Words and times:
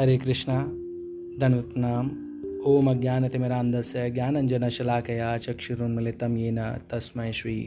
हरे 0.00 0.18
कृष्णा 0.18 0.62
धन्वत 1.40 1.74
नाम 1.76 2.06
ओम 2.66 2.90
अज्ञानतिमिरान्धस्य 2.90 4.10
ज्ञानञ्जनशलाकया, 4.10 5.38
चक्षुरुन्मिलितं 5.38 6.36
येन 6.36 6.60
तस्मै 6.90 7.32
श्री 7.32 7.66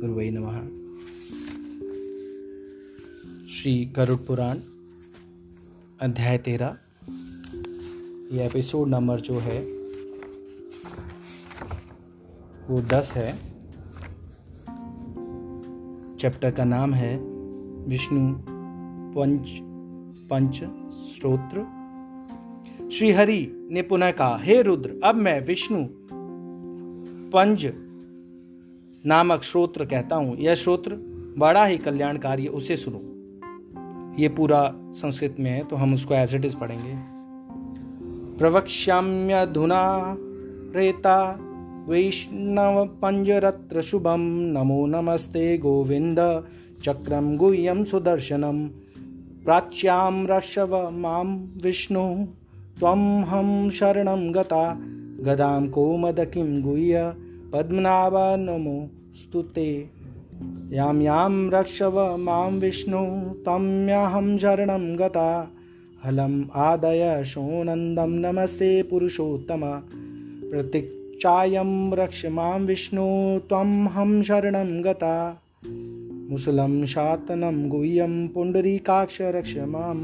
गुरुवै 0.00 0.30
नमः। 0.30 0.58
श्री 3.48 3.92
गरुड़ 3.96 4.18
पुराण, 4.18 4.58
अध्याय 6.00 6.38
तेरह 6.38 6.76
ये 8.32 8.46
एपिसोड 8.46 8.88
नंबर 8.88 9.20
जो 9.20 9.38
है, 9.38 9.60
वो 12.68 12.82
दस 12.82 13.12
है। 13.12 13.32
चैप्टर 16.16 16.50
का 16.50 16.64
नाम 16.64 16.94
है 16.94 17.16
विष्णु 17.88 18.34
पंच 19.14 19.69
पंच 20.30 20.60
स्त्रोत्र 20.92 21.66
श्री 22.92 23.10
हरि 23.12 23.68
ने 23.70 23.82
पुनः 23.82 24.10
कहा, 24.10 24.38
हे 24.42 24.62
रुद्र, 24.62 25.00
अब 25.04 25.14
मैं 25.14 25.40
विष्णु 25.46 25.84
पंज 27.30 27.66
नामक 29.06 29.42
श्रोत्र 29.42 29.84
कहता 29.84 30.16
हूँ। 30.16 30.36
यह 30.36 30.54
श्रोत्र 30.54 30.96
बड़ा 31.38 31.64
ही 31.64 31.78
कल्याणकारी 31.78 32.42
है, 32.42 32.48
उसे 32.48 32.76
सुनो। 32.76 33.00
ये 34.18 34.28
पूरा 34.28 34.74
संस्कृत 34.76 35.36
में 35.40 35.50
है 35.50 35.62
तो 35.64 35.76
हम 35.76 35.94
उसको 35.94 36.14
एज 36.14 36.34
इट 36.34 36.44
इज़ 36.44 36.56
पढ़ेंगे। 36.56 36.94
प्रवक्ष्याम्यधुना 38.38 40.16
रेता 40.76 41.16
वैष्णव 41.88 42.84
पंजरत्र 43.02 43.82
शुभम। 43.82 44.20
नमो 44.56 44.86
नमस्ते 44.86 45.58
गोविंद। 45.58 46.18
चक्रम 46.84 47.36
गुह्यम 47.36 47.84
सुदर्शनम। 47.84 48.68
प्राच्याम 49.44 50.26
रक्षव 50.26 50.90
माम 50.90 51.48
विष्णु 51.64 52.24
त्वं 52.78 53.22
हम 53.22 53.70
शरणं 53.70 54.34
गता। 54.34 54.78
गदां 55.20 55.68
कोमदकिं 55.68 56.62
गुह्य 56.62 57.14
पद्मनाभ 57.52 58.12
नमो 58.16 58.88
स्तुते 59.14 59.90
यां 60.72 61.00
यां 61.00 61.50
रक्षव 61.50 62.16
मां 62.16 62.50
विष्णु 62.52 63.04
तम्यहं 63.34 64.38
शरणं 64.38 64.98
गता। 64.98 65.48
हलम् 66.04 66.44
आदय 66.54 67.22
शोनन्दं 67.26 68.10
नमस्ते 68.10 68.82
पुरुषोत्तम। 68.82 69.60
प्रतीक्षायं 70.50 71.92
रक्ष 71.92 72.26
मां 72.26 72.60
विष्णु 72.60 73.38
त्वं 73.38 73.86
हम 73.86 74.22
शरणं 74.22 74.84
गता 74.84 75.42
मुसलं 76.30 76.86
शातनं 76.86 77.56
गुह्यं 77.68 78.12
पुण्डरीकाक्ष 78.28 79.20
माम् 79.68 80.02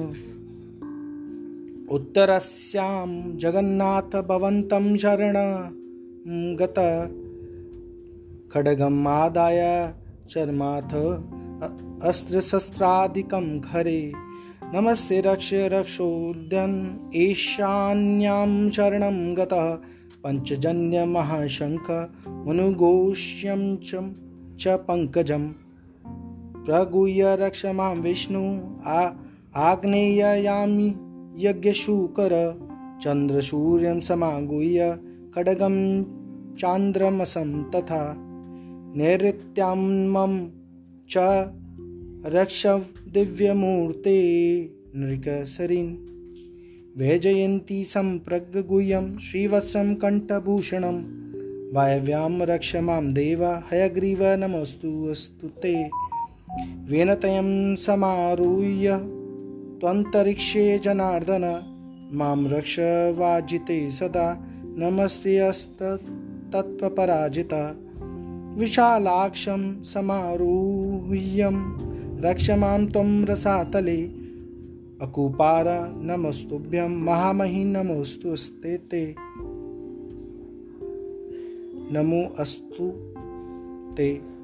उत्तरस्यां 1.95 3.09
जगन्नाथ 3.39 4.17
भवन्तं 4.29 4.87
शरण 4.97 5.37
गत 6.61 6.79
खड्गम् 8.53 9.07
आदाय 9.09 9.61
चर्माथ 10.31 10.95
अस्त्रशस्त्रादिकं 12.09 13.47
घरे। 13.61 14.01
नमस्ते 14.75 15.21
रक्ष 15.21 15.51
रक्षोद्यन् 15.75 16.77
ईशान्यां 17.17 18.71
शरणं 18.71 19.19
गतः 19.35 19.69
पञ्चजन्यमहाशङ्ख 20.25 21.91
मनुगोष्यं 22.47 23.63
च 23.77 24.03
च 24.61 24.77
पङ्कजं 24.89 25.45
प्रगुह्य 26.67 27.35
रक्ष 27.41 27.65
मां 27.79 27.95
विष्णु 28.03 28.45
आ 28.87 29.01
आग्नेययामि 29.71 30.89
यज्ञशूकर 31.39 32.33
चन्द्रसूर्यं 33.03 34.01
समागुह्य 34.01 34.91
खड्गं 35.35 35.77
चान्द्रमसं 36.61 37.53
तथा 37.75 38.03
नैऋत्यां 38.99 39.77
च 41.11 41.25
रक्षव 42.35 42.83
दिव्यमूर्ते 43.15 44.19
नृकसरिन् 44.97 45.93
वैजयन्ती 47.01 47.83
सम्प्रज्ञगुह्यं 47.85 49.17
श्रीवत्सं 49.19 49.95
कण्ठभूषणं। 49.95 50.99
वायव्यां 51.75 52.33
रक्ष 52.51 52.75
मां 52.89 53.03
देव 53.13 53.45
हयग्रीव 53.71 54.25
नमोऽस्तु 54.43 54.93
अस्तु 55.11 55.49
ते 55.63 55.75
वेनतयं 56.63 57.77
समारुह्य 57.77 59.09
त्वन्तरिक्षे 59.81 60.79
जनार्दन, 60.79 61.63
माँ 62.13 62.49
रक्ष 62.49 62.77
वाजिते 63.19 63.91
सदा। 63.91 64.47
नमस्ते 64.79 65.39
अस्तत्त्वपराजिता 65.39 67.81
विशालाक्षं 68.59 69.83
समारूह्यं। 69.83 71.87
रक्ष 72.21 72.51
माँ 72.51 72.87
त्वं 72.87 73.25
रसातले। 73.25 74.11
अकुपार 75.03 75.93
नमस्तुभ्यं। 75.97 76.89
महामहि 76.89 77.65
नमोऽस्तु 77.65 78.37
स्ते 78.37 78.77
ते। 78.77 79.15
नमो 81.93 82.35
अस्तु 82.39 82.93
ते। 83.95 84.36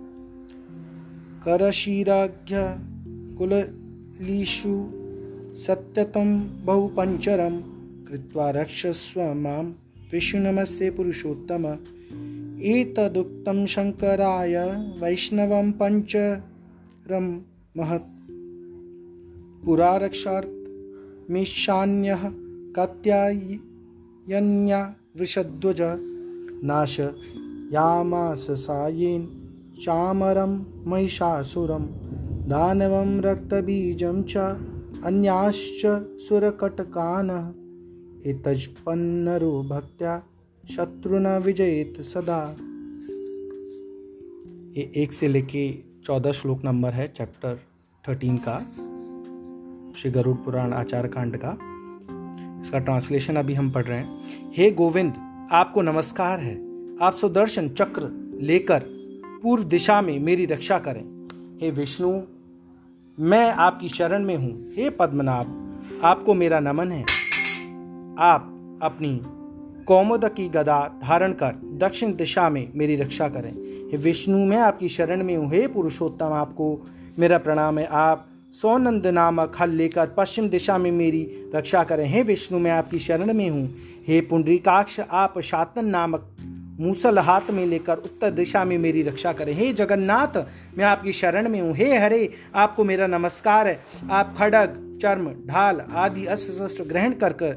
करशिराघ्य 1.45 2.79
कुललीषु 3.39 4.91
सत्यतं 5.57 6.65
बहुपञ्चरं 6.65 7.63
कृत्वा 8.05 8.51
रक्षस्व 8.51 9.23
माँ। 9.23 9.77
विष्णुनमस्ते 10.13 10.91
पुरुषोत्तम। 10.91 11.77
एतदुक्तं 12.63 13.67
शङ्कराय 13.67 14.85
वैष्णवं 15.01 15.73
पञ्चरं 15.73 17.41
महत्। 17.77 18.13
पुरारक्षार्थमीशान्यः 19.67 22.33
कात्यायन्या 22.73 24.95
वृषध्वज। 25.19 25.79
नाश। 26.65 27.01
यामास 27.73 28.51
सायेन 28.51 29.42
चामरं 29.83 30.65
महिषासुरं, 30.91 31.83
दानवं 32.49 33.21
रक्तबीजं 33.21 34.23
च 34.23 34.37
अन्याश्च 35.05 35.83
सुरकटकान्। 36.19 37.31
एतज्पन्नरो 38.27 39.63
भक्त्या 39.63 40.23
शत्रु 40.71 41.19
न 41.19 41.27
विजयित 41.27 42.01
सदा। 42.01 42.57
ये 44.77 44.93
एक 44.97 45.13
से 45.13 45.29
लेके 45.29 45.75
चौदह 46.05 46.33
श्लोक 46.33 46.65
नंबर 46.65 46.91
है, 46.91 47.09
चैप्टर 47.09 47.59
थर्टीन 48.09 48.37
का, 48.37 48.59
श्री 49.97 50.11
गरुड़ 50.11 50.37
पुराण 50.37 50.73
आचार 50.73 51.07
कांड 51.07 51.37
का। 51.45 51.59
इसका 52.61 52.79
ट्रांसलेशन 52.79 53.37
अभी 53.37 53.55
हम 53.55 53.71
पढ़ 53.71 53.85
रहे 53.85 53.99
हैं। 53.99 54.21
हे 54.53 54.71
गोविंद, 54.71 55.15
आपको 55.53 55.83
नमस्कार 55.83 56.41
है। 56.41 56.55
आप 57.03 57.15
सुदर्शन 57.15 57.69
चक्र 57.69 58.03
लेकर 58.41 58.92
पूर्व 59.43 59.65
दिशा 59.65 60.01
में 60.01 60.19
मेरी 60.21 60.47
रक्षा 60.47 60.79
करें। 60.79 61.29
हे 61.63 61.71
विष्णु, 61.71 62.21
मैं 63.21 63.53
आपकी 63.53 63.89
शरण 63.89 64.25
में 64.25 64.37
हूँ। 64.37 64.65
हे 64.77 64.91
पद्मनाभ, 64.91 65.73
आपको 66.05 66.35
मेरा 66.35 66.61
नमन 66.61 66.93
है। 66.93 67.03
आप 68.19 68.43
अपनी 68.83 69.23
कौमुद 69.85 70.25
की 70.25 70.49
गदा 70.49 71.01
धारण 71.03 71.33
कर 71.33 71.79
दक्षिण 71.79 72.15
दिशा 72.15 72.49
में 72.49 72.73
मेरी 72.75 72.97
रक्षा 72.97 73.29
करें। 73.29 73.53
हे 73.91 73.97
विष्णु, 73.97 74.39
मैं 74.39 74.59
आपकी 74.59 74.89
शरण 74.89 75.25
में 75.25 75.37
हूँ। 75.37 75.51
हे 75.51 75.67
पुरुषोत्तम, 75.67 76.27
आपको 76.27 76.87
मेरा 77.19 77.39
प्रणाम 77.39 77.79
है। 77.79 77.87
आप 77.87 78.27
सोनंद 78.53 79.07
नामक 79.07 79.57
हल 79.61 79.71
लेकर 79.71 80.15
पश्चिम 80.17 80.49
दिशा 80.49 80.79
में 80.79 80.91
मेरी 80.91 81.51
रक्षा 81.55 81.85
करें। 81.85 82.09
हे 82.09 82.23
विष्णु, 82.23 82.59
मैं 82.59 82.71
आपकी 82.71 82.99
शरण 82.99 83.33
में 83.33 83.51
हूँ। 83.51 83.75
हे 84.09 84.21
पुंडरीकाक्ष, 84.21 85.01
आप 85.01 85.39
शातन 85.39 85.85
नामक 85.85 86.29
मूसल 86.81 87.19
हाथ 87.19 87.51
में 87.51 87.67
लेकर 87.67 87.97
उत्तर 87.97 88.31
दिशा 88.31 88.65
में 88.65 88.77
मेरी 88.79 89.03
रक्षा 89.03 89.33
करें। 89.33 89.53
हे 89.55 89.73
जगन्नाथ, 89.73 90.39
मैं 90.79 90.85
आपकी 90.85 91.13
शरण 91.13 91.49
में 91.49 91.61
हूँ। 91.61 91.75
हे 91.77 91.99
हरे, 91.99 92.29
आपको 92.55 92.85
मेरा 92.85 93.07
नमस्कार 93.07 93.67
है। 93.67 93.79
आप 94.11 94.35
खड़ग, 94.39 94.99
चर्म, 95.03 95.29
ढाल 95.47 95.81
आदि 95.81 96.27
अस्त्र 96.27 96.53
शस्त्र 96.53 96.85
ग्रहण 96.85 97.13
कर 97.13 97.33
कर 97.33 97.57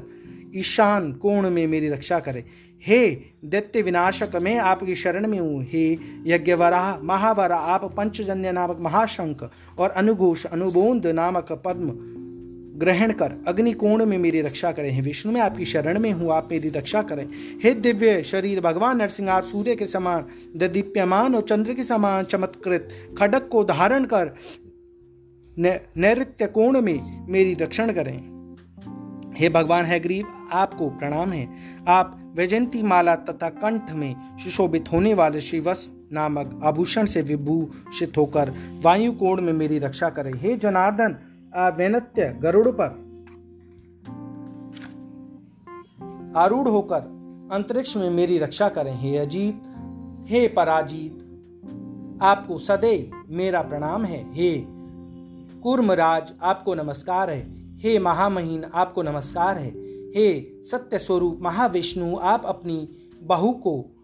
ईशान 0.56 1.12
कोण 1.12 1.50
में 1.50 1.66
मेरी 1.66 1.88
रक्षा 1.88 2.18
करें। 2.18 2.42
हे 2.82 3.08
दैत्य 3.44 3.82
विनाशक, 3.82 4.36
मैं 4.42 4.58
आपकी 4.58 4.94
शरण 4.94 5.26
में 5.26 5.38
हूँ। 5.38 5.62
हे 5.64 5.98
यज्ञवराह, 6.26 6.98
महावरा, 6.98 7.56
आप 7.56 7.84
पंचजन्य 7.96 8.52
नामक 8.52 8.78
महाशंख 8.80 9.50
और 9.78 9.90
अनुघोष, 9.90 10.44
अनुबोध 10.46 11.06
नामक 11.06 11.52
पद्म 11.64 11.90
ग्रहण 12.76 13.12
कर, 13.12 13.32
अग्निकोण 13.46 14.04
में 14.06 14.18
मेरी 14.18 14.40
रक्षा 14.40 14.72
करें। 14.72 14.90
हे 14.90 15.00
विष्णु, 15.00 15.32
में 15.32 15.40
आपकी 15.40 15.64
शरण 15.64 15.98
में 15.98 16.10
हूँ, 16.12 16.32
आप 16.32 16.48
मेरी 16.50 16.68
रक्षा 16.68 17.02
करें। 17.02 17.26
हे 17.64 17.72
दिव्य 17.74 18.22
शरीर, 18.22 18.60
भगवान 18.60 18.96
नरसिंह, 18.96 19.30
आप 19.30 19.44
सूर्य 19.44 19.74
के 19.76 19.86
समान, 19.86 20.24
दीप्यमान 20.56 21.34
और 21.34 21.42
चंद्र 21.42 21.74
के 21.74 21.84
समान, 21.84 22.24
चमत्कृत 22.24 22.88
खडक 23.18 23.48
को 23.48 23.64
धारण 23.64 24.04
कर 24.04 24.34
नैत्य 25.58 26.46
कोण 26.46 26.80
में 26.80 27.26
मेरी 27.28 27.54
रक्षण 27.54 27.92
करें। 27.92 28.18
हे 29.36 29.48
भगवान, 29.48 29.84
है 29.84 30.00
गरीब, 30.00 30.48
आपको 30.52 30.88
प्रणाम 30.88 31.32
है। 31.32 31.48
आप 31.88 32.32
वैजंती 32.36 32.82
माला 32.82 33.14
तथा 33.16 33.48
कंठ 33.48 33.90
में 33.90 34.14
सुशोभित 34.44 34.92
होने 34.92 35.14
वाले 35.14 35.40
श्रीवस्त 35.40 36.08
नामक 36.12 36.60
आभूषण 36.64 37.06
से 37.06 37.22
विभूषित 37.22 38.16
होकर 38.16 38.52
वायु 38.82 39.12
कोण 39.12 39.40
में 39.40 39.52
मेरी 39.52 39.78
रक्षा 39.78 40.08
करें। 40.08 40.32
हे 40.34 40.56
जनार्दन 40.56 41.16
वैनत्य, 41.58 42.38
गरुड़ 42.42 42.68
पर। 42.68 43.06
आरूढ़ 46.36 46.68
होकर 46.68 46.98
अंतरिक्ष 47.52 47.96
में 47.96 48.10
मेरी 48.10 48.38
रक्षा 48.38 48.68
करें, 48.68 49.00
हे 49.00 49.16
अजीत, 49.16 49.62
हे 50.26 50.48
पराजीत। 50.48 51.22
आपको 52.22 52.58
सदैव 52.58 53.26
मेरा 53.28 53.62
प्रणाम 53.62 54.04
है, 54.04 54.34
हे 54.34 54.64
कुर्मराज, 55.60 56.32
आपको 56.42 56.74
नमस्कार 56.74 57.30
है, 57.30 57.66
हे 57.78 57.98
महामहीन, 57.98 58.64
आपको 58.64 59.02
नमस्कार 59.02 59.58
है, 59.58 59.70
हे 60.16 60.62
सत्य 60.62 60.98
स्वरूप 60.98 61.38
महाविष्णु, 61.42 62.16
आप 62.16 62.42
अपनी 62.44 62.88
बहू 63.22 63.52
को 63.52 63.95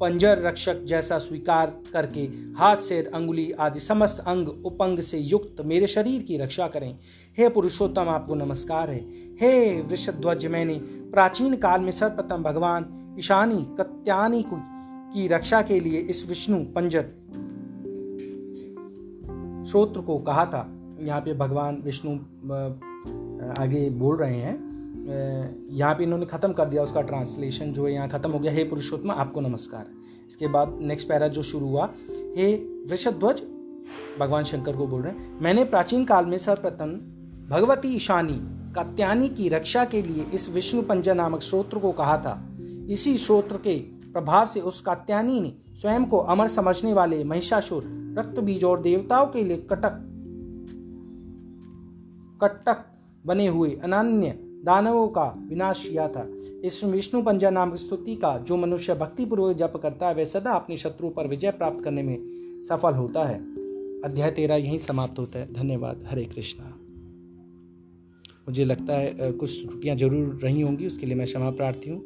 पंजर 0.00 0.38
रक्षक 0.38 0.84
जैसा 0.84 1.18
स्वीकार 1.18 1.74
करके 1.92 2.20
हाथ 2.56 2.76
से 2.76 3.02
अंगुली 3.02 3.52
आदि 3.52 3.80
समस्त 3.80 4.18
अंग 4.20 4.48
उपंग 4.48 4.98
से 4.98 5.18
युक्त 5.18 5.56
मेरे 5.64 5.86
शरीर 5.86 6.22
की 6.22 6.38
रक्षा 6.38 6.66
करें। 6.68 6.98
हे 7.38 7.48
पुरुषोत्तम, 7.48 8.08
आपको 8.08 8.34
नमस्कार 8.34 8.90
है। 8.90 9.00
हे 9.40 9.82
वृषध्वज, 9.82 10.46
मैंने 10.46 10.74
प्राचीन 11.12 11.56
काल 11.56 11.80
में 11.80 11.92
सर्वप्रथम 11.92 12.42
भगवान 12.42 13.16
ईशानी 13.18 13.66
कत्यानी 13.78 14.44
की 14.48 15.28
रक्षा 15.28 15.62
के 15.62 15.80
लिए 15.80 15.98
इस 16.00 16.28
विष्णु 16.28 16.64
पंजर 16.64 17.02
श्रोत्र 19.70 20.00
को 20.00 20.18
कहा 20.18 20.44
था। 20.46 20.68
यहाँ 21.00 21.20
पे 21.20 21.34
भगवान 21.34 21.82
विष्णु 21.84 22.14
आगे 23.62 23.90
बोल 23.90 24.16
रहे 24.16 24.36
हैं। 24.36 24.73
यहाँ 25.06 25.94
पे 25.94 26.04
इन्होंने 26.04 26.26
ख़त्म 26.26 26.52
कर 26.52 26.68
दिया 26.68 26.82
उसका 26.82 27.00
ट्रांसलेशन 27.02 27.72
जो 27.72 27.86
है 27.86 27.92
यहाँ 27.92 28.08
ख़त्म 28.08 28.30
हो 28.30 28.38
गया, 28.38 28.52
हे 28.52 28.64
पुरुषोत्तम, 28.64 29.10
आपको 29.10 29.40
नमस्कार। 29.40 29.86
इसके 30.28 30.46
बाद 30.46 30.78
नेक्स्ट 30.82 31.08
पैरा 31.08 31.28
जो 31.28 31.42
शुरू 31.42 31.66
हुआ, 31.66 31.88
हे 32.36 32.54
वृषध्वज, 32.88 33.42
भगवान 34.20 34.44
शंकर 34.44 34.76
को 34.76 34.86
बोल 34.86 35.02
रहे 35.02 35.12
हैं, 35.12 35.38
मैंने 35.40 35.64
प्राचीन 35.64 36.04
काल 36.04 36.26
में 36.26 36.36
सर्वप्रथम 36.38 36.90
भगवती 37.50 37.88
ईशानी, 37.88 38.38
कात्यानी 38.74 39.28
की 39.28 39.48
रक्षा 39.48 39.84
के 39.84 40.02
लिए 40.02 40.24
इस 40.34 40.48
विष्णु 40.48 40.82
पंजा 40.82 41.14
नामक 41.14 41.42
स्रोत्र 41.42 41.78
को 41.78 41.92
कहा 41.92 42.16
था। 42.18 42.34
इसी 42.90 43.16
स्रोत्र 43.18 43.56
के 43.56 43.76
प्रभाव 44.12 44.46
से 44.46 44.60
उस 44.60 44.80
कात्यानी 44.80 45.40
ने 45.40 45.52
स्वयं 45.74 46.04
को 46.04 46.18
अमर 46.18 46.48
समझने 46.48 46.92
वाले 46.92 47.22
महिषासुर 47.24 47.84
रक्त 48.18 48.40
बीज 48.40 48.64
और 48.64 48.80
देवताओं 48.80 49.26
के 49.26 49.44
लिए 49.44 49.56
कटक 49.72 50.00
कटक 52.42 52.84
बने 53.26 53.46
हुए 53.46 53.70
अनन्य 53.84 54.38
दानवों 54.64 55.08
का 55.08 55.24
विनाश 55.48 55.82
किया 55.82 56.06
था। 56.08 56.26
इस 56.64 56.82
विष्णु 56.84 57.22
पंजा 57.22 57.50
नाम 57.50 57.74
स्तुति 57.74 58.14
का 58.16 58.36
जो 58.38 58.56
मनुष्य 58.56 58.94
भक्तिपूर्वक 58.94 59.56
जप 59.56 59.72
करता 59.82 60.08
है, 60.08 60.14
वह 60.14 60.24
सदा 60.24 60.52
अपने 60.52 60.76
शत्रु 60.76 61.08
पर 61.08 61.26
विजय 61.28 61.50
प्राप्त 61.52 61.84
करने 61.84 62.02
में 62.02 62.62
सफल 62.68 62.94
होता 62.94 63.24
है। 63.24 63.38
अध्याय 64.04 64.30
तेरह 64.30 64.56
यहीं 64.56 64.78
समाप्त 64.78 65.18
होता 65.18 65.38
है। 65.38 65.52
धन्यवाद। 65.52 66.04
हरे 66.06 66.24
कृष्णा। 66.24 66.72
मुझे 68.48 68.64
लगता 68.64 68.94
है 68.94 69.30
कुछ 69.32 69.60
त्रुटियाँ 69.60 69.96
ज़रूर 69.96 70.38
रही 70.42 70.60
होंगी, 70.60 70.86
उसके 70.86 71.06
लिए 71.06 71.14
मैं 71.14 71.26
क्षमा 71.26 71.50
प्रार्थी 71.52 71.90
हूँ। 71.90 72.02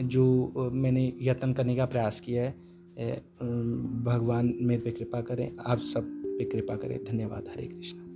जो 0.00 0.70
मैंने 0.74 1.12
यत्न 1.22 1.52
करने 1.52 1.76
का 1.76 1.84
प्रयास 1.86 2.20
किया 2.20 2.42
है 2.42 2.52
भगवान 4.04 4.54
मेरे 4.60 4.80
पे 4.82 4.90
कृपा 4.90 5.20
करें, 5.20 5.50
आप 5.58 5.78
सब 5.78 6.10
पे 6.28 6.44
कृपा 6.44 6.76
करें। 6.76 6.98
धन्यवाद। 7.04 7.48
हरे 7.48 7.66
कृष्णा। 7.66 8.07